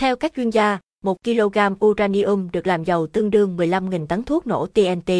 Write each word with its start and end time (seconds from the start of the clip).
Theo 0.00 0.16
các 0.16 0.32
chuyên 0.36 0.50
gia, 0.50 0.78
1 1.04 1.16
kg 1.24 1.84
uranium 1.84 2.48
được 2.52 2.66
làm 2.66 2.84
giàu 2.84 3.06
tương 3.06 3.30
đương 3.30 3.56
15.000 3.56 4.06
tấn 4.06 4.22
thuốc 4.22 4.46
nổ 4.46 4.66
TNT. 4.66 5.10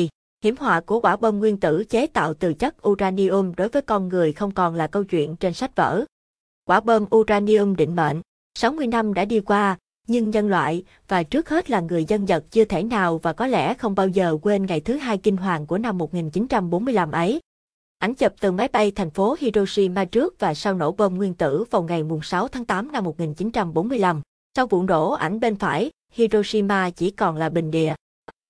Hiểm 0.44 0.54
họa 0.58 0.80
của 0.80 1.00
quả 1.00 1.16
bom 1.16 1.38
nguyên 1.38 1.56
tử 1.56 1.84
chế 1.84 2.06
tạo 2.06 2.34
từ 2.34 2.54
chất 2.54 2.88
uranium 2.88 3.52
đối 3.56 3.68
với 3.68 3.82
con 3.82 4.08
người 4.08 4.32
không 4.32 4.50
còn 4.50 4.74
là 4.74 4.86
câu 4.86 5.04
chuyện 5.04 5.36
trên 5.36 5.54
sách 5.54 5.76
vở. 5.76 6.04
Quả 6.64 6.80
bom 6.80 7.04
uranium 7.16 7.76
định 7.76 7.96
mệnh, 7.96 8.20
60 8.58 8.86
năm 8.86 9.14
đã 9.14 9.24
đi 9.24 9.40
qua, 9.40 9.76
nhưng 10.08 10.30
nhân 10.30 10.48
loại, 10.48 10.84
và 11.08 11.22
trước 11.22 11.48
hết 11.48 11.70
là 11.70 11.80
người 11.80 12.04
dân 12.04 12.24
Nhật 12.24 12.44
chưa 12.50 12.64
thể 12.64 12.82
nào 12.82 13.18
và 13.18 13.32
có 13.32 13.46
lẽ 13.46 13.74
không 13.74 13.94
bao 13.94 14.08
giờ 14.08 14.38
quên 14.42 14.66
ngày 14.66 14.80
thứ 14.80 14.96
hai 14.96 15.18
kinh 15.18 15.36
hoàng 15.36 15.66
của 15.66 15.78
năm 15.78 15.98
1945 15.98 17.12
ấy. 17.12 17.40
Ảnh 17.98 18.14
chụp 18.14 18.32
từ 18.40 18.52
máy 18.52 18.68
bay 18.68 18.90
thành 18.90 19.10
phố 19.10 19.36
Hiroshima 19.40 20.04
trước 20.04 20.34
và 20.38 20.54
sau 20.54 20.74
nổ 20.74 20.92
bom 20.92 21.14
nguyên 21.14 21.34
tử 21.34 21.64
vào 21.70 21.82
ngày 21.82 22.02
6 22.22 22.48
tháng 22.48 22.64
8 22.64 22.92
năm 22.92 23.04
1945. 23.04 24.20
Sau 24.56 24.66
vụ 24.66 24.82
nổ 24.82 25.10
ảnh 25.10 25.40
bên 25.40 25.56
phải, 25.56 25.90
Hiroshima 26.12 26.90
chỉ 26.90 27.10
còn 27.10 27.36
là 27.36 27.48
bình 27.48 27.70
địa. 27.70 27.94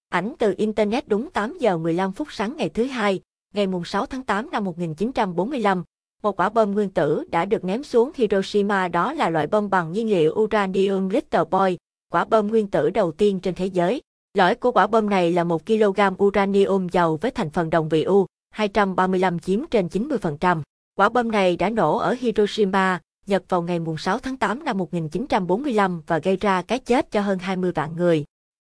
Ảnh 0.09 0.35
từ 0.39 0.55
Internet 0.57 1.09
đúng 1.09 1.31
8 1.31 1.59
giờ 1.59 1.79
15 1.79 2.13
phút 2.13 2.33
sáng 2.33 2.57
ngày 2.57 2.69
thứ 2.69 2.85
hai, 2.85 3.21
ngày 3.55 3.67
6 3.85 4.07
tháng 4.07 4.23
8 4.23 4.51
năm 4.51 4.65
1945, 4.65 5.85
một 6.23 6.41
quả 6.41 6.49
bom 6.49 6.73
nguyên 6.73 6.91
tử 6.91 7.25
đã 7.31 7.45
được 7.45 7.65
ném 7.65 7.83
xuống 7.83 8.11
Hiroshima 8.15 8.89
đó 8.89 9.13
là 9.13 9.31
loại 9.31 9.47
bom 9.47 9.71
bằng 9.71 9.93
nhiên 9.93 10.11
liệu 10.11 10.33
uranium 10.33 11.09
Little 11.09 11.45
Boy, 11.51 11.77
quả 12.13 12.25
bom 12.25 12.47
nguyên 12.47 12.67
tử 12.67 12.91
đầu 12.91 13.13
tiên 13.13 13.41
trên 13.41 13.55
thế 13.55 13.67
giới. 13.67 14.01
Lõi 14.35 14.55
của 14.55 14.73
quả 14.73 14.87
bom 14.87 15.11
này 15.11 15.33
là 15.33 15.45
1 15.45 15.67
kg 15.67 16.25
uranium 16.25 16.89
giàu 16.89 17.17
với 17.17 17.31
thành 17.31 17.51
phần 17.51 17.71
đồng 17.71 17.89
vị 17.89 18.03
U, 18.03 18.27
235 18.51 19.39
chiếm 19.39 19.61
trên 19.71 19.87
90%. 19.87 20.63
Quả 20.95 21.09
bom 21.09 21.31
này 21.31 21.57
đã 21.57 21.71
nổ 21.71 21.97
ở 21.99 22.17
Hiroshima, 22.21 23.01
Nhật 23.31 23.43
vào 23.49 23.63
ngày 23.63 23.79
6 23.99 24.19
tháng 24.19 24.37
8 24.37 24.65
năm 24.65 24.79
1945 24.79 26.03
và 26.07 26.19
gây 26.19 26.37
ra 26.37 26.63
cái 26.63 26.79
chết 26.79 27.11
cho 27.11 27.21
hơn 27.21 27.39
20 27.39 27.73
vạn 27.73 27.97
người. 27.97 28.25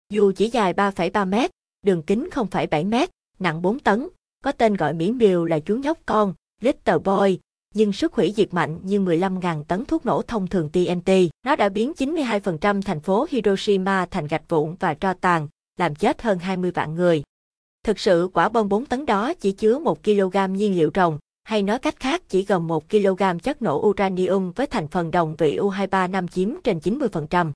Dù 0.09 0.31
chỉ 0.35 0.49
dài 0.49 0.73
3,3 0.73 1.29
mét, 1.29 1.51
đường 1.85 2.01
kính 2.01 2.29
0,7 2.31 2.89
mét, 2.89 3.09
nặng 3.39 3.61
4 3.61 3.79
tấn, 3.79 4.07
có 4.43 4.51
tên 4.51 4.75
gọi 4.75 4.93
mỹ 4.93 5.11
miều 5.11 5.45
là 5.45 5.59
chú 5.59 5.75
nhóc 5.75 5.99
con, 6.05 6.33
Little 6.61 6.97
Boy, 6.97 7.39
nhưng 7.73 7.93
sức 7.93 8.13
hủy 8.13 8.33
diệt 8.35 8.53
mạnh 8.53 8.79
như 8.83 8.99
15.000 8.99 9.63
tấn 9.63 9.85
thuốc 9.85 10.05
nổ 10.05 10.21
thông 10.21 10.47
thường 10.47 10.69
TNT. 10.69 11.11
Nó 11.45 11.55
đã 11.55 11.69
biến 11.69 11.93
92% 11.97 12.81
thành 12.81 12.99
phố 12.99 13.27
Hiroshima 13.29 14.05
thành 14.11 14.27
gạch 14.27 14.49
vụn 14.49 14.75
và 14.79 14.93
tro 14.93 15.13
tàn, 15.13 15.47
làm 15.79 15.95
chết 15.95 16.21
hơn 16.21 16.39
20 16.39 16.71
vạn 16.71 16.95
người. 16.95 17.23
Thực 17.83 17.99
sự 17.99 18.29
quả 18.33 18.49
bom 18.49 18.69
4 18.69 18.85
tấn 18.85 19.05
đó 19.05 19.33
chỉ 19.33 19.51
chứa 19.51 19.79
1 19.79 20.03
kg 20.03 20.53
nhiên 20.53 20.77
liệu 20.77 20.91
rồng, 20.95 21.19
hay 21.45 21.63
nói 21.63 21.79
cách 21.79 21.99
khác 21.99 22.21
chỉ 22.29 22.45
gồm 22.45 22.67
1 22.67 22.89
kg 22.89 23.39
chất 23.43 23.61
nổ 23.61 23.87
uranium 23.87 24.51
với 24.51 24.67
thành 24.67 24.87
phần 24.87 25.11
đồng 25.11 25.35
vị 25.35 25.57
U235 25.57 26.27
chiếm 26.27 26.49
trên 26.63 26.77
90%. 26.77 27.51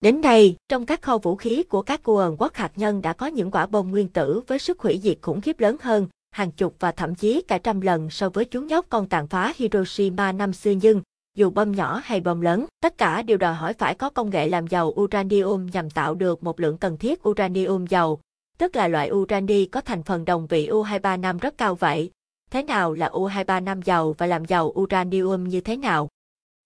Đến 0.00 0.20
nay, 0.20 0.56
trong 0.68 0.86
các 0.86 1.02
kho 1.02 1.18
vũ 1.18 1.36
khí 1.36 1.62
của 1.62 1.82
các 1.82 2.00
quân 2.04 2.36
quốc 2.38 2.54
hạt 2.54 2.72
nhân 2.76 3.02
đã 3.02 3.12
có 3.12 3.26
những 3.26 3.50
quả 3.50 3.66
bom 3.66 3.90
nguyên 3.90 4.08
tử 4.08 4.40
với 4.46 4.58
sức 4.58 4.80
hủy 4.80 5.00
diệt 5.02 5.18
khủng 5.22 5.40
khiếp 5.40 5.60
lớn 5.60 5.76
hơn, 5.80 6.06
hàng 6.30 6.50
chục 6.50 6.74
và 6.78 6.92
thậm 6.92 7.14
chí 7.14 7.42
cả 7.48 7.58
trăm 7.58 7.80
lần 7.80 8.10
so 8.10 8.28
với 8.28 8.44
chú 8.44 8.60
nhóc 8.60 8.86
con 8.88 9.08
tàn 9.08 9.26
phá 9.26 9.52
Hiroshima 9.56 10.32
năm 10.32 10.52
xưa 10.52 10.70
nhưng, 10.82 11.02
dù 11.36 11.50
bom 11.50 11.72
nhỏ 11.72 12.00
hay 12.04 12.20
bom 12.20 12.40
lớn, 12.40 12.66
tất 12.82 12.98
cả 12.98 13.22
đều 13.22 13.38
đòi 13.38 13.54
hỏi 13.54 13.72
phải 13.72 13.94
có 13.94 14.10
công 14.10 14.30
nghệ 14.30 14.48
làm 14.48 14.66
giàu 14.66 14.94
uranium 15.00 15.66
nhằm 15.72 15.90
tạo 15.90 16.14
được 16.14 16.42
một 16.42 16.60
lượng 16.60 16.78
cần 16.78 16.96
thiết 16.96 17.28
uranium 17.28 17.86
giàu, 17.86 18.20
tức 18.58 18.76
là 18.76 18.88
loại 18.88 19.10
urani 19.10 19.66
có 19.66 19.80
thành 19.80 20.02
phần 20.02 20.24
đồng 20.24 20.46
vị 20.46 20.68
U235 20.68 21.38
rất 21.38 21.58
cao 21.58 21.74
vậy. 21.74 22.10
Thế 22.52 22.62
nào 22.62 22.92
là 22.92 23.08
U235 23.08 23.82
giàu 23.84 24.14
và 24.18 24.26
làm 24.26 24.44
giàu 24.44 24.74
uranium 24.80 25.48
như 25.48 25.60
thế 25.60 25.76
nào? 25.76 26.08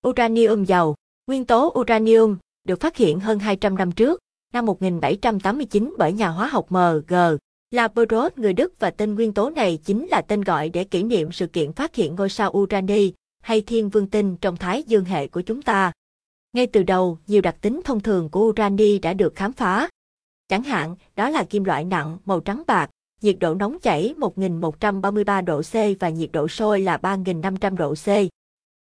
Uranium 0.09 0.65
giàu, 0.65 0.95
nguyên 1.27 1.45
tố 1.45 1.75
uranium, 1.79 2.37
được 2.65 2.81
phát 2.81 2.97
hiện 2.97 3.21
hơn 3.21 3.39
200 3.39 3.77
năm 3.77 3.93
trước, 3.93 4.21
năm 4.53 4.67
1789 4.67 5.95
bởi 5.99 6.13
nhà 6.13 6.29
hóa 6.29 6.47
học 6.47 6.67
M.G. 6.73 7.15
Labrod 7.71 8.33
người 8.37 8.53
Đức 8.53 8.73
và 8.79 8.91
tên 8.91 9.15
nguyên 9.15 9.33
tố 9.33 9.51
này 9.51 9.79
chính 9.85 10.07
là 10.07 10.23
tên 10.29 10.41
gọi 10.41 10.69
để 10.69 10.85
kỷ 10.85 11.03
niệm 11.03 11.33
sự 11.33 11.47
kiện 11.47 11.73
phát 11.73 11.95
hiện 11.95 12.15
ngôi 12.15 12.29
sao 12.29 12.51
Urani 12.51 13.13
hay 13.43 13.61
thiên 13.61 13.89
vương 13.89 14.07
tinh 14.07 14.37
trong 14.37 14.57
thái 14.57 14.83
dương 14.83 15.05
hệ 15.05 15.27
của 15.27 15.41
chúng 15.41 15.63
ta. 15.63 15.93
Ngay 16.53 16.67
từ 16.67 16.83
đầu, 16.83 17.19
nhiều 17.27 17.43
đặc 17.43 17.57
tính 17.61 17.81
thông 17.85 18.01
thường 18.01 18.29
của 18.29 18.41
Urani 18.41 18.99
đã 18.99 19.13
được 19.13 19.35
khám 19.35 19.53
phá. 19.53 19.89
Chẳng 20.49 20.63
hạn, 20.63 20.97
đó 21.17 21.31
là 21.31 21.45
kim 21.45 21.65
loại 21.65 21.85
nặng, 21.85 22.19
màu 22.25 22.41
trắng 22.41 22.63
bạc, 22.67 22.91
nhiệt 23.23 23.37
độ 23.41 23.55
nóng 23.55 23.79
chảy 23.81 24.15
1133 24.17 25.41
độ 25.41 25.63
C 25.63 25.75
và 26.01 26.09
nhiệt 26.09 26.31
độ 26.33 26.49
sôi 26.49 26.81
là 26.81 26.97
3500 26.97 27.77
độ 27.77 27.95
C. 27.95 28.09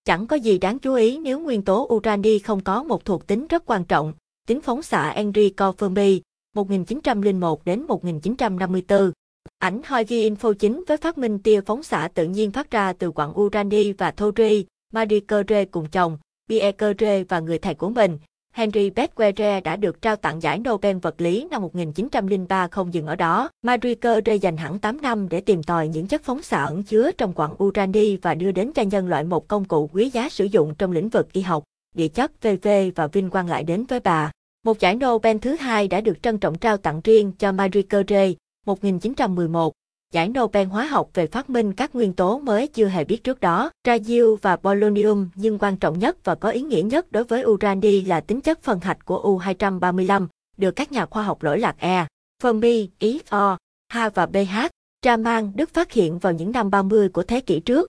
Chẳng 0.04 0.26
có 0.26 0.37
gì 0.37 0.59
đáng 0.59 0.78
chú 0.78 0.94
ý 0.94 1.19
nếu 1.19 1.41
nguyên 1.41 1.62
tố 1.62 1.88
urani 1.93 2.38
không 2.38 2.60
có 2.60 2.82
một 2.82 3.04
thuộc 3.04 3.26
tính 3.26 3.47
rất 3.47 3.62
quan 3.66 3.84
trọng, 3.84 4.12
tính 4.48 4.60
phóng 4.60 4.82
xạ 4.82 5.09
Enrico 5.09 5.72
Fermi, 5.78 6.20
1901 6.54 7.65
đến 7.65 7.82
1954. 7.82 9.12
Ảnh 9.59 9.81
Hoi 9.84 10.04
ghi 10.04 10.31
info 10.31 10.53
chính 10.53 10.84
với 10.88 10.97
phát 10.97 11.19
minh 11.19 11.38
tia 11.38 11.60
phóng 11.60 11.82
xạ 11.82 12.09
tự 12.14 12.25
nhiên 12.25 12.50
phát 12.50 12.70
ra 12.70 12.93
từ 12.93 13.10
quặng 13.10 13.41
urani 13.41 13.93
và 13.93 14.10
thori, 14.10 14.66
Marie 14.93 15.20
Curie 15.20 15.64
cùng 15.64 15.87
chồng, 15.87 16.19
Pierre 16.49 16.72
Curie 16.72 17.25
và 17.25 17.41
người 17.41 17.59
thầy 17.59 17.75
của 17.75 17.91
mình, 17.91 18.19
Henry 18.52 18.90
Becquerel 18.90 19.60
đã 19.60 19.76
được 19.76 20.02
trao 20.02 20.16
tặng 20.16 20.42
giải 20.42 20.58
Nobel 20.58 20.96
vật 20.96 21.20
lý 21.20 21.46
năm 21.50 21.62
1903 21.62 22.68
không 22.68 22.94
dừng 22.94 23.06
ở 23.06 23.16
đó. 23.16 23.48
Marie 23.62 23.94
Curie 23.94 24.34
dành 24.34 24.56
hẳn 24.56 24.78
8 24.78 25.02
năm 25.02 25.28
để 25.28 25.40
tìm 25.40 25.62
tòi 25.62 25.88
những 25.88 26.06
chất 26.06 26.22
phóng 26.24 26.42
xạ 26.42 26.64
ẩn 26.64 26.82
chứa 26.82 27.10
trong 27.12 27.32
quặng 27.32 27.62
urani 27.62 28.16
và 28.16 28.34
đưa 28.34 28.52
đến 28.52 28.72
cho 28.72 28.82
nhân 28.82 29.08
loại 29.08 29.24
một 29.24 29.48
công 29.48 29.64
cụ 29.64 29.90
quý 29.92 30.10
giá 30.10 30.28
sử 30.28 30.44
dụng 30.44 30.74
trong 30.74 30.92
lĩnh 30.92 31.08
vực 31.08 31.32
y 31.32 31.40
học, 31.40 31.64
địa 31.94 32.08
chất, 32.08 32.42
VV 32.42 32.68
và 32.94 33.06
vinh 33.06 33.30
quang 33.30 33.48
lại 33.48 33.64
đến 33.64 33.84
với 33.84 34.00
bà. 34.00 34.30
Một 34.64 34.78
giải 34.78 34.94
Nobel 34.94 35.36
thứ 35.38 35.54
hai 35.54 35.88
đã 35.88 36.00
được 36.00 36.22
trân 36.22 36.38
trọng 36.38 36.58
trao 36.58 36.76
tặng 36.76 37.00
riêng 37.04 37.32
cho 37.38 37.52
Marie 37.52 37.82
Curie, 37.82 38.32
1911, 38.66 39.72
giải 40.12 40.28
Nobel 40.28 40.67
hóa 40.67 40.87
học 40.87 41.11
về 41.15 41.27
phát 41.27 41.50
minh 41.50 41.73
các 41.73 41.95
nguyên 41.95 42.12
tố 42.12 42.39
mới 42.39 42.67
chưa 42.67 42.87
hề 42.87 43.05
biết 43.05 43.25
trước 43.25 43.41
đó, 43.41 43.71
Radium 43.87 44.37
và 44.43 44.56
polonium, 44.56 45.28
nhưng 45.34 45.59
quan 45.59 45.77
trọng 45.77 45.99
nhất 45.99 46.25
và 46.25 46.34
có 46.34 46.50
ý 46.50 46.62
nghĩa 46.62 46.83
nhất 46.83 47.12
đối 47.12 47.25
với 47.25 47.45
urani 47.45 48.00
là 48.00 48.21
tính 48.21 48.41
chất 48.41 48.62
phân 48.62 48.81
hạch 48.81 49.05
của 49.05 49.39
U235, 49.41 50.27
được 50.56 50.71
các 50.71 50.93
nhà 50.93 51.06
khoa 51.06 51.23
học 51.23 51.43
lỗi 51.43 51.59
lạc 51.59 51.77
E, 51.78 52.06
Fermi, 52.43 52.89
ý 52.99 53.21
O, 53.28 53.56
H 53.93 53.99
và 54.15 54.27
BH, 54.27 54.56
Raman, 55.05 55.53
Đức 55.55 55.71
phát 55.71 55.93
hiện 55.93 56.19
vào 56.19 56.33
những 56.33 56.53
năm 56.53 56.71
30 56.71 57.09
của 57.09 57.23
thế 57.23 57.41
kỷ 57.41 57.61
trước. 57.61 57.89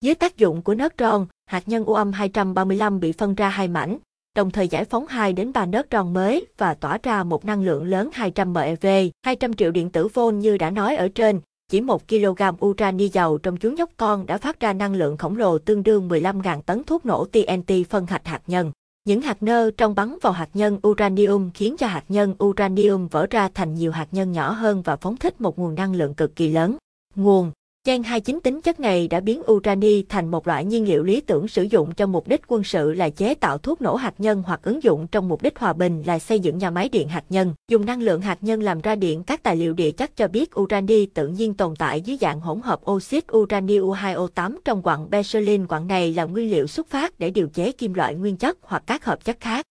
Dưới 0.00 0.14
tác 0.14 0.36
dụng 0.36 0.62
của 0.62 0.74
neutron, 0.74 1.26
hạt 1.46 1.68
nhân 1.68 1.84
U 1.84 1.94
235 1.94 3.00
bị 3.00 3.12
phân 3.12 3.34
ra 3.34 3.48
hai 3.48 3.68
mảnh, 3.68 3.98
đồng 4.36 4.50
thời 4.50 4.68
giải 4.68 4.84
phóng 4.84 5.06
2 5.06 5.32
đến 5.32 5.52
3 5.52 5.66
nớt 5.66 5.90
tròn 5.90 6.12
mới 6.12 6.46
và 6.58 6.74
tỏa 6.74 6.98
ra 7.02 7.24
một 7.24 7.44
năng 7.44 7.62
lượng 7.62 7.84
lớn 7.84 8.10
200 8.12 8.52
MeV, 8.52 8.86
200 9.22 9.54
triệu 9.54 9.70
điện 9.70 9.90
tử 9.90 10.08
volt 10.08 10.34
như 10.34 10.58
đã 10.58 10.70
nói 10.70 10.96
ở 10.96 11.08
trên. 11.08 11.40
Chỉ 11.72 11.80
1 11.80 12.08
kg 12.08 12.64
urani 12.66 13.08
giàu 13.08 13.38
trong 13.38 13.56
chú 13.56 13.70
nhóc 13.70 13.90
con 13.96 14.26
đã 14.26 14.38
phát 14.38 14.60
ra 14.60 14.72
năng 14.72 14.94
lượng 14.94 15.16
khổng 15.16 15.36
lồ 15.36 15.58
tương 15.58 15.82
đương 15.82 16.08
15.000 16.08 16.62
tấn 16.62 16.84
thuốc 16.84 17.06
nổ 17.06 17.24
TNT 17.24 17.72
phân 17.90 18.06
hạch 18.06 18.26
hạt 18.26 18.42
nhân. 18.46 18.72
Những 19.04 19.20
hạt 19.20 19.42
nơ 19.42 19.70
trong 19.76 19.94
bắn 19.94 20.18
vào 20.22 20.32
hạt 20.32 20.48
nhân 20.54 20.78
uranium 20.88 21.50
khiến 21.54 21.76
cho 21.78 21.86
hạt 21.86 22.04
nhân 22.08 22.34
uranium 22.44 23.08
vỡ 23.08 23.26
ra 23.30 23.48
thành 23.54 23.74
nhiều 23.74 23.92
hạt 23.92 24.08
nhân 24.12 24.32
nhỏ 24.32 24.50
hơn 24.50 24.82
và 24.82 24.96
phóng 24.96 25.16
thích 25.16 25.40
một 25.40 25.58
nguồn 25.58 25.74
năng 25.74 25.94
lượng 25.94 26.14
cực 26.14 26.36
kỳ 26.36 26.48
lớn. 26.48 26.76
Nguồn 27.14 27.52
Gen 27.86 28.02
29 28.02 28.40
tính 28.40 28.60
chất 28.60 28.80
này 28.80 29.08
đã 29.08 29.20
biến 29.20 29.42
urani 29.52 30.02
thành 30.02 30.30
một 30.30 30.46
loại 30.46 30.64
nhiên 30.64 30.88
liệu 30.88 31.02
lý 31.02 31.20
tưởng 31.20 31.48
sử 31.48 31.62
dụng 31.62 31.94
cho 31.94 32.06
mục 32.06 32.28
đích 32.28 32.40
quân 32.46 32.64
sự 32.64 32.92
là 32.92 33.10
chế 33.10 33.34
tạo 33.34 33.58
thuốc 33.58 33.80
nổ 33.80 33.94
hạt 33.94 34.14
nhân 34.18 34.42
hoặc 34.46 34.60
ứng 34.62 34.82
dụng 34.82 35.06
trong 35.06 35.28
mục 35.28 35.42
đích 35.42 35.58
hòa 35.58 35.72
bình 35.72 36.02
là 36.06 36.18
xây 36.18 36.40
dựng 36.40 36.58
nhà 36.58 36.70
máy 36.70 36.88
điện 36.88 37.08
hạt 37.08 37.24
nhân. 37.28 37.54
Dùng 37.68 37.86
năng 37.86 38.02
lượng 38.02 38.20
hạt 38.20 38.38
nhân 38.40 38.62
làm 38.62 38.80
ra 38.80 38.94
điện 38.94 39.22
các 39.22 39.42
tài 39.42 39.56
liệu 39.56 39.74
địa 39.74 39.90
chất 39.90 40.16
cho 40.16 40.28
biết 40.28 40.60
urani 40.60 41.06
tự 41.06 41.28
nhiên 41.28 41.54
tồn 41.54 41.76
tại 41.76 42.00
dưới 42.00 42.16
dạng 42.20 42.40
hỗn 42.40 42.60
hợp 42.60 42.90
oxit 42.90 43.32
urani 43.32 43.78
U2O8 43.78 44.56
trong 44.64 44.82
quặng 44.82 45.10
Beryllium. 45.10 45.66
Quặng 45.66 45.86
này 45.86 46.14
là 46.14 46.24
nguyên 46.24 46.50
liệu 46.50 46.66
xuất 46.66 46.86
phát 46.86 47.18
để 47.18 47.30
điều 47.30 47.48
chế 47.48 47.72
kim 47.72 47.94
loại 47.94 48.14
nguyên 48.14 48.36
chất 48.36 48.58
hoặc 48.62 48.82
các 48.86 49.04
hợp 49.04 49.24
chất 49.24 49.36
khác. 49.40 49.66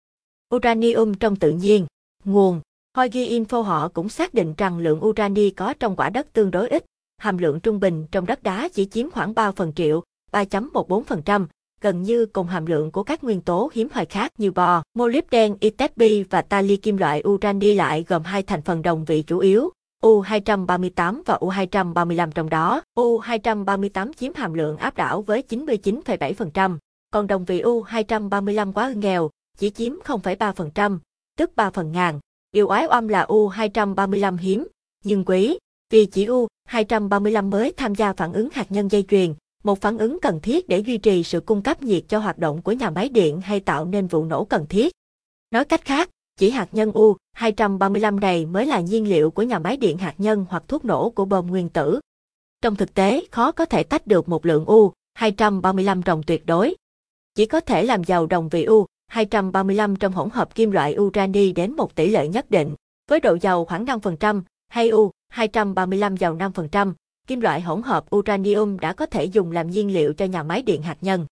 Uranium 0.55 1.13
trong 1.13 1.35
tự 1.35 1.51
nhiên 1.51 1.85
Nguồn 2.25 2.61
Hoigi 2.97 3.39
Info 3.39 3.61
họ 3.61 3.87
cũng 3.87 4.09
xác 4.09 4.33
định 4.33 4.53
rằng 4.57 4.79
lượng 4.79 5.05
urani 5.05 5.49
có 5.49 5.73
trong 5.73 5.95
quả 5.95 6.09
đất 6.09 6.33
tương 6.33 6.51
đối 6.51 6.69
ít, 6.69 6.85
hàm 7.17 7.37
lượng 7.37 7.59
trung 7.59 7.79
bình 7.79 8.05
trong 8.11 8.25
đất 8.25 8.43
đá 8.43 8.69
chỉ 8.73 8.85
chiếm 8.85 9.11
khoảng 9.11 9.33
3 9.33 9.51
phần 9.51 9.73
triệu, 9.73 10.03
3.14%, 10.31 11.45
gần 11.81 12.03
như 12.03 12.25
cùng 12.25 12.47
hàm 12.47 12.65
lượng 12.65 12.91
của 12.91 13.03
các 13.03 13.23
nguyên 13.23 13.41
tố 13.41 13.69
hiếm 13.73 13.87
hoi 13.91 14.05
khác 14.05 14.31
như 14.37 14.51
bò, 14.51 14.83
molybden, 14.93 15.55
itesbi 15.59 16.23
và 16.23 16.41
tali 16.41 16.75
kim 16.75 16.97
loại 16.97 17.23
urani 17.27 17.73
lại 17.73 18.05
gồm 18.07 18.23
hai 18.23 18.43
thành 18.43 18.61
phần 18.61 18.81
đồng 18.81 19.05
vị 19.05 19.21
chủ 19.21 19.39
yếu, 19.39 19.69
U238 20.03 21.21
và 21.25 21.37
U235 21.41 22.31
trong 22.31 22.49
đó. 22.49 22.81
U238 22.97 24.13
chiếm 24.13 24.33
hàm 24.35 24.53
lượng 24.53 24.77
áp 24.77 24.95
đảo 24.95 25.21
với 25.21 25.43
99,7%, 25.49 26.77
còn 27.11 27.27
đồng 27.27 27.45
vị 27.45 27.61
U235 27.61 28.73
quá 28.73 28.93
nghèo, 28.95 29.29
chỉ 29.57 29.69
chiếm 29.69 29.93
0,3%, 30.05 30.99
tức 31.37 31.55
3 31.55 31.69
phần 31.69 31.91
ngàn. 31.91 32.19
Điều 32.51 32.67
oái 32.67 32.87
oăm 32.89 33.07
là 33.07 33.25
U235 33.25 34.37
hiếm, 34.37 34.67
nhưng 35.03 35.25
quý, 35.25 35.57
vì 35.89 36.05
chỉ 36.05 36.25
U 36.25 36.47
235 36.65 37.49
mới 37.49 37.73
tham 37.77 37.95
gia 37.95 38.13
phản 38.13 38.33
ứng 38.33 38.49
hạt 38.51 38.71
nhân 38.71 38.91
dây 38.91 39.03
chuyền, 39.09 39.33
một 39.63 39.81
phản 39.81 39.97
ứng 39.97 40.19
cần 40.21 40.39
thiết 40.39 40.67
để 40.67 40.79
duy 40.79 40.97
trì 40.97 41.23
sự 41.23 41.39
cung 41.39 41.61
cấp 41.61 41.83
nhiệt 41.83 42.03
cho 42.07 42.19
hoạt 42.19 42.37
động 42.37 42.61
của 42.61 42.71
nhà 42.71 42.89
máy 42.89 43.09
điện 43.09 43.41
hay 43.41 43.59
tạo 43.59 43.85
nên 43.85 44.07
vụ 44.07 44.25
nổ 44.25 44.45
cần 44.45 44.65
thiết. 44.69 44.93
Nói 45.51 45.65
cách 45.65 45.85
khác, 45.85 46.09
chỉ 46.39 46.49
hạt 46.49 46.67
nhân 46.71 46.91
U-235 46.91 48.19
này 48.19 48.45
mới 48.45 48.65
là 48.65 48.79
nhiên 48.79 49.09
liệu 49.09 49.31
của 49.31 49.43
nhà 49.43 49.59
máy 49.59 49.77
điện 49.77 49.97
hạt 49.97 50.15
nhân 50.17 50.45
hoặc 50.49 50.63
thuốc 50.67 50.85
nổ 50.85 51.09
của 51.09 51.25
bom 51.25 51.47
nguyên 51.47 51.69
tử. 51.69 51.99
Trong 52.61 52.75
thực 52.75 52.93
tế, 52.93 53.25
khó 53.31 53.51
có 53.51 53.65
thể 53.65 53.83
tách 53.83 54.07
được 54.07 54.29
một 54.29 54.45
lượng 54.45 54.65
U-235 54.65 56.01
rồng 56.05 56.23
tuyệt 56.23 56.45
đối. 56.45 56.75
Chỉ 57.35 57.45
có 57.45 57.59
thể 57.59 57.83
làm 57.83 58.03
giàu 58.03 58.25
đồng 58.25 58.49
vị 58.49 58.65
U-235 58.65 59.95
trong 59.95 60.13
hỗn 60.13 60.29
hợp 60.29 60.55
kim 60.55 60.71
loại 60.71 60.95
urani 60.97 61.51
đến 61.51 61.75
một 61.75 61.95
tỷ 61.95 62.09
lệ 62.09 62.27
nhất 62.27 62.51
định, 62.51 62.75
với 63.09 63.19
độ 63.19 63.37
giàu 63.41 63.65
khoảng 63.65 63.85
5% 63.85 64.41
hay 64.67 64.89
U. 64.89 65.11
235 65.33 66.17
dầu 66.17 66.35
5%, 66.35 66.93
kim 67.27 67.41
loại 67.41 67.61
hỗn 67.61 67.81
hợp 67.81 68.15
uranium 68.15 68.77
đã 68.77 68.93
có 68.93 69.05
thể 69.05 69.25
dùng 69.25 69.51
làm 69.51 69.69
nhiên 69.69 69.93
liệu 69.93 70.13
cho 70.13 70.25
nhà 70.25 70.43
máy 70.43 70.61
điện 70.61 70.81
hạt 70.81 70.97
nhân. 71.01 71.25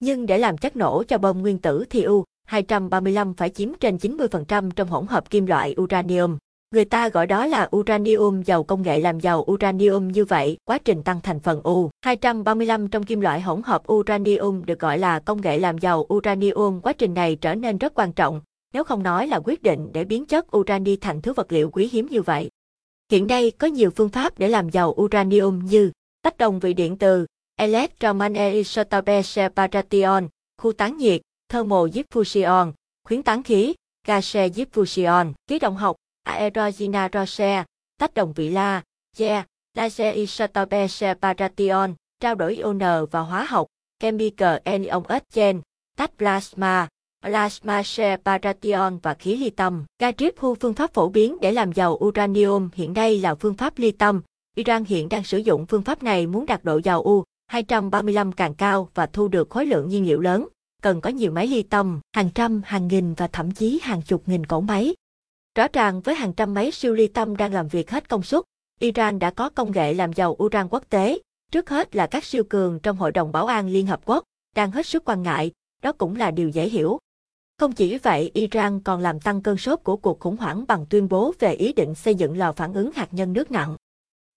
Nhưng 0.00 0.26
để 0.26 0.38
làm 0.38 0.58
chất 0.58 0.76
nổ 0.76 1.02
cho 1.08 1.18
bom 1.18 1.42
nguyên 1.42 1.58
tử 1.58 1.84
thì 1.90 2.02
U-235 2.02 3.34
phải 3.36 3.50
chiếm 3.50 3.68
trên 3.80 3.96
90% 3.96 4.70
trong 4.70 4.88
hỗn 4.88 5.06
hợp 5.06 5.30
kim 5.30 5.46
loại 5.46 5.74
uranium. 5.80 6.38
Người 6.74 6.84
ta 6.84 7.08
gọi 7.08 7.26
đó 7.26 7.46
là 7.46 7.68
uranium 7.76 8.42
giàu 8.42 8.64
công 8.64 8.82
nghệ 8.82 9.00
làm 9.00 9.20
giàu 9.20 9.44
uranium 9.52 10.08
như 10.08 10.24
vậy, 10.24 10.56
quá 10.64 10.78
trình 10.78 11.02
tăng 11.02 11.20
thành 11.20 11.40
phần 11.40 11.60
U-235 11.62 12.88
trong 12.88 13.04
kim 13.04 13.20
loại 13.20 13.40
hỗn 13.40 13.62
hợp 13.62 13.92
uranium 13.92 14.64
được 14.64 14.80
gọi 14.80 14.98
là 14.98 15.18
công 15.18 15.40
nghệ 15.40 15.58
làm 15.58 15.78
giàu 15.78 16.06
uranium. 16.14 16.80
Quá 16.80 16.92
trình 16.92 17.14
này 17.14 17.36
trở 17.36 17.54
nên 17.54 17.78
rất 17.78 17.94
quan 17.94 18.12
trọng, 18.12 18.40
nếu 18.72 18.84
không 18.84 19.02
nói 19.02 19.26
là 19.26 19.40
quyết 19.44 19.62
định 19.62 19.88
để 19.92 20.04
biến 20.04 20.26
chất 20.26 20.56
urani 20.56 20.96
thành 20.96 21.22
thứ 21.22 21.32
vật 21.32 21.52
liệu 21.52 21.70
quý 21.70 21.88
hiếm 21.92 22.06
như 22.10 22.22
vậy. 22.22 22.48
Hiện 23.10 23.26
nay 23.26 23.52
có 23.58 23.66
nhiều 23.66 23.90
phương 23.90 24.08
pháp 24.08 24.38
để 24.38 24.48
làm 24.48 24.70
giàu 24.70 24.94
uranium 25.00 25.66
như 25.66 25.90
tách 26.22 26.38
đồng 26.38 26.60
vị 26.60 26.74
điện 26.74 26.96
từ 26.96 27.26
electromagnetic 27.56 28.66
separation, 29.24 30.28
khu 30.58 30.72
tán 30.72 30.96
nhiệt, 30.96 31.20
thermal 31.48 31.78
diffusion, 31.78 32.72
khuyến 33.04 33.22
tán 33.22 33.42
khí, 33.42 33.74
gase 34.06 34.48
diffusion, 34.48 35.32
khí 35.48 35.58
động 35.58 35.76
học, 35.76 35.96
aerogeneration, 36.22 37.64
tách 37.98 38.14
đồng 38.14 38.32
vị 38.32 38.50
la, 38.50 38.82
yeah, 39.18 39.46
laser 39.74 40.30
separation, 40.90 41.94
trao 42.20 42.34
đổi 42.34 42.56
ion 42.56 42.78
và 43.10 43.20
hóa 43.20 43.44
học, 43.44 43.66
chemical 43.98 44.56
anion 44.64 45.02
exchange, 45.08 45.60
tách 45.96 46.10
plasma, 46.18 46.88
plasma 47.22 47.82
Paration 48.24 48.98
và 49.02 49.14
khí 49.14 49.36
ly 49.36 49.50
tâm. 49.50 49.84
Gadrip 49.98 50.34
phương 50.60 50.74
pháp 50.74 50.94
phổ 50.94 51.08
biến 51.08 51.36
để 51.40 51.52
làm 51.52 51.72
giàu 51.72 51.98
uranium 52.04 52.68
hiện 52.74 52.92
nay 52.92 53.18
là 53.18 53.34
phương 53.34 53.54
pháp 53.54 53.78
ly 53.78 53.90
tâm. 53.90 54.22
Iran 54.56 54.84
hiện 54.84 55.08
đang 55.08 55.24
sử 55.24 55.38
dụng 55.38 55.66
phương 55.66 55.82
pháp 55.82 56.02
này 56.02 56.26
muốn 56.26 56.46
đạt 56.46 56.64
độ 56.64 56.80
giàu 56.84 57.02
U 57.02 57.24
235 57.46 58.32
càng 58.32 58.54
cao 58.54 58.88
và 58.94 59.06
thu 59.06 59.28
được 59.28 59.50
khối 59.50 59.66
lượng 59.66 59.88
nhiên 59.88 60.06
liệu 60.06 60.20
lớn, 60.20 60.48
cần 60.82 61.00
có 61.00 61.10
nhiều 61.10 61.32
máy 61.32 61.46
ly 61.46 61.62
tâm, 61.62 62.00
hàng 62.12 62.30
trăm, 62.34 62.62
hàng 62.64 62.88
nghìn 62.88 63.14
và 63.14 63.26
thậm 63.26 63.50
chí 63.50 63.80
hàng 63.82 64.02
chục 64.02 64.22
nghìn 64.26 64.46
cỗ 64.46 64.60
máy. 64.60 64.94
Rõ 65.54 65.66
ràng 65.72 66.00
với 66.00 66.14
hàng 66.14 66.32
trăm 66.32 66.54
máy 66.54 66.70
siêu 66.70 66.94
ly 66.94 67.06
tâm 67.06 67.36
đang 67.36 67.52
làm 67.52 67.68
việc 67.68 67.90
hết 67.90 68.08
công 68.08 68.22
suất, 68.22 68.44
Iran 68.80 69.18
đã 69.18 69.30
có 69.30 69.50
công 69.50 69.72
nghệ 69.72 69.94
làm 69.94 70.12
giàu 70.12 70.36
uran 70.42 70.68
quốc 70.70 70.84
tế, 70.88 71.18
trước 71.50 71.70
hết 71.70 71.96
là 71.96 72.06
các 72.06 72.24
siêu 72.24 72.44
cường 72.44 72.80
trong 72.82 72.96
Hội 72.96 73.12
đồng 73.12 73.32
Bảo 73.32 73.46
an 73.46 73.68
Liên 73.68 73.86
Hợp 73.86 74.00
Quốc, 74.04 74.24
đang 74.56 74.70
hết 74.70 74.86
sức 74.86 75.04
quan 75.04 75.22
ngại, 75.22 75.52
đó 75.82 75.92
cũng 75.92 76.16
là 76.16 76.30
điều 76.30 76.48
dễ 76.48 76.68
hiểu. 76.68 76.98
Không 77.60 77.72
chỉ 77.72 77.98
vậy, 77.98 78.30
Iran 78.34 78.80
còn 78.80 79.00
làm 79.00 79.20
tăng 79.20 79.42
cơn 79.42 79.56
sốt 79.56 79.80
của 79.82 79.96
cuộc 79.96 80.20
khủng 80.20 80.36
hoảng 80.36 80.64
bằng 80.68 80.86
tuyên 80.86 81.08
bố 81.08 81.32
về 81.38 81.52
ý 81.52 81.72
định 81.72 81.94
xây 81.94 82.14
dựng 82.14 82.38
lò 82.38 82.52
phản 82.52 82.72
ứng 82.72 82.90
hạt 82.94 83.08
nhân 83.14 83.32
nước 83.32 83.50
nặng. 83.50 83.76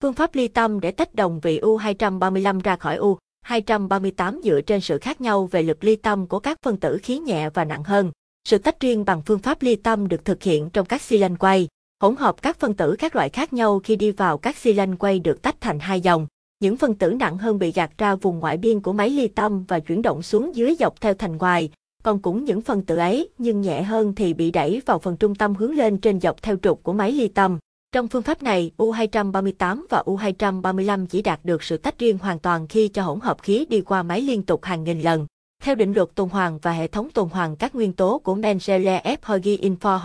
Phương 0.02 0.12
pháp 0.12 0.34
ly 0.34 0.48
tâm 0.48 0.80
để 0.80 0.90
tách 0.90 1.14
đồng 1.14 1.40
vị 1.40 1.58
U-235 1.58 2.60
ra 2.60 2.76
khỏi 2.76 2.96
U-238 2.96 4.42
dựa 4.42 4.60
trên 4.60 4.80
sự 4.80 4.98
khác 4.98 5.20
nhau 5.20 5.46
về 5.46 5.62
lực 5.62 5.84
ly 5.84 5.96
tâm 5.96 6.26
của 6.26 6.40
các 6.40 6.58
phân 6.62 6.76
tử 6.76 6.98
khí 7.02 7.18
nhẹ 7.18 7.50
và 7.50 7.64
nặng 7.64 7.84
hơn. 7.84 8.10
Sự 8.48 8.58
tách 8.58 8.80
riêng 8.80 9.04
bằng 9.04 9.22
phương 9.26 9.38
pháp 9.38 9.62
ly 9.62 9.76
tâm 9.76 10.08
được 10.08 10.24
thực 10.24 10.42
hiện 10.42 10.70
trong 10.70 10.86
các 10.86 11.02
xi 11.02 11.18
lanh 11.18 11.36
quay. 11.36 11.68
Hỗn 12.02 12.16
hợp 12.16 12.42
các 12.42 12.56
phân 12.58 12.74
tử 12.74 12.96
các 12.98 13.16
loại 13.16 13.28
khác 13.28 13.52
nhau 13.52 13.80
khi 13.84 13.96
đi 13.96 14.10
vào 14.10 14.38
các 14.38 14.56
xi 14.56 14.72
lanh 14.72 14.96
quay 14.96 15.18
được 15.18 15.42
tách 15.42 15.60
thành 15.60 15.78
hai 15.78 16.00
dòng. 16.00 16.26
Những 16.60 16.76
phân 16.76 16.94
tử 16.94 17.10
nặng 17.10 17.38
hơn 17.38 17.58
bị 17.58 17.72
gạt 17.72 17.90
ra 17.98 18.14
vùng 18.14 18.38
ngoại 18.38 18.56
biên 18.56 18.80
của 18.80 18.92
máy 18.92 19.10
ly 19.10 19.28
tâm 19.28 19.64
và 19.68 19.80
chuyển 19.80 20.02
động 20.02 20.22
xuống 20.22 20.56
dưới 20.56 20.76
dọc 20.78 21.00
theo 21.00 21.14
thành 21.14 21.36
ngoài, 21.36 21.70
còn 22.02 22.18
cũng 22.18 22.44
những 22.44 22.60
phần 22.60 22.82
tử 22.82 22.96
ấy 22.96 23.28
nhưng 23.38 23.60
nhẹ 23.60 23.82
hơn 23.82 24.14
thì 24.14 24.34
bị 24.34 24.50
đẩy 24.50 24.82
vào 24.86 24.98
phần 24.98 25.16
trung 25.16 25.34
tâm 25.34 25.54
hướng 25.54 25.74
lên 25.74 25.98
trên 25.98 26.20
dọc 26.20 26.42
theo 26.42 26.56
trục 26.62 26.82
của 26.82 26.92
máy 26.92 27.12
ly 27.12 27.28
tâm. 27.28 27.58
Trong 27.92 28.08
phương 28.08 28.22
pháp 28.22 28.42
này, 28.42 28.70
U238 28.76 29.84
và 29.90 30.02
U235 30.06 31.06
chỉ 31.06 31.22
đạt 31.22 31.40
được 31.44 31.62
sự 31.62 31.76
tách 31.76 31.98
riêng 31.98 32.18
hoàn 32.18 32.38
toàn 32.38 32.68
khi 32.68 32.88
cho 32.88 33.02
hỗn 33.02 33.20
hợp 33.20 33.42
khí 33.42 33.66
đi 33.68 33.80
qua 33.80 34.02
máy 34.02 34.20
liên 34.20 34.42
tục 34.42 34.64
hàng 34.64 34.84
nghìn 34.84 35.00
lần. 35.00 35.26
Theo 35.62 35.74
định 35.74 35.92
luật 35.92 36.08
tuần 36.14 36.28
hoàn 36.28 36.58
và 36.58 36.72
hệ 36.72 36.86
thống 36.86 37.08
tuần 37.14 37.28
hoàn 37.28 37.56
các 37.56 37.74
nguyên 37.74 37.92
tố 37.92 38.18
của 38.18 38.34
Mendeleev 38.34 39.18
Huygens 39.22 39.60
Info 39.60 39.98